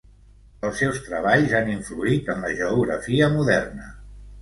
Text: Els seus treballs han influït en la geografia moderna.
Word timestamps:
Els 0.69 0.81
seus 0.83 0.97
treballs 1.09 1.53
han 1.61 1.71
influït 1.75 2.35
en 2.37 2.43
la 2.49 2.53
geografia 2.65 3.33
moderna. 3.39 3.97